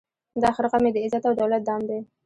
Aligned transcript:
دا 0.41 0.49
خرقه 0.55 0.77
مي 0.83 0.89
د 0.93 0.97
عزت 1.05 1.23
او 1.29 1.33
دولت 1.41 1.61
دام 1.65 1.81
دی 1.89 1.99